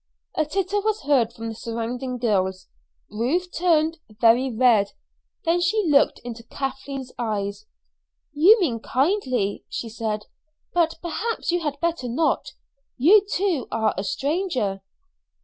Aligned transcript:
A 0.33 0.45
titter 0.47 0.81
was 0.81 1.01
heard 1.03 1.31
from 1.31 1.49
the 1.49 1.53
surrounding 1.53 2.17
girls. 2.17 2.67
Ruth 3.11 3.53
turned 3.55 3.99
very 4.19 4.51
red, 4.51 4.93
then 5.45 5.61
she 5.61 5.83
looked 5.87 6.17
into 6.23 6.41
Kathleen's 6.41 7.11
eyes. 7.19 7.67
"You 8.33 8.59
mean 8.59 8.79
kindly," 8.79 9.63
she 9.69 9.89
said, 9.89 10.25
"but 10.73 10.95
perhaps 11.03 11.51
you 11.51 11.59
had 11.59 11.79
better 11.81 12.09
not. 12.09 12.53
You, 12.97 13.21
too, 13.31 13.67
are 13.71 13.93
a 13.95 14.03
stranger." 14.03 14.81